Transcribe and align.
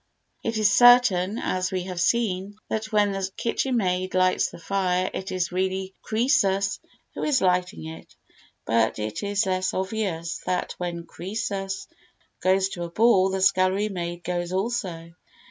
It 0.43 0.57
is 0.57 0.71
certain, 0.73 1.37
as 1.37 1.71
we 1.71 1.83
have 1.83 2.01
seen, 2.01 2.57
that 2.69 2.85
when 2.91 3.11
the 3.11 3.29
kitchen 3.37 3.77
maid 3.77 4.15
lights 4.15 4.47
the 4.49 4.57
fire 4.57 5.11
it 5.13 5.31
is 5.31 5.51
really 5.51 5.93
Croesus 6.01 6.79
who 7.13 7.21
is 7.21 7.39
lighting 7.39 7.85
it, 7.85 8.15
but 8.65 8.97
it 8.97 9.21
is 9.21 9.45
less 9.45 9.75
obvious 9.75 10.39
that 10.47 10.73
when 10.79 11.05
Croesus 11.05 11.87
goes 12.39 12.69
to 12.69 12.81
a 12.85 12.89
ball 12.89 13.29
the 13.29 13.43
scullery 13.43 13.89
maid 13.89 14.23
goes 14.23 14.51
also. 14.51 15.11